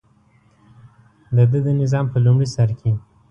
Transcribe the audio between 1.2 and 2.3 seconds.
دده د نظام په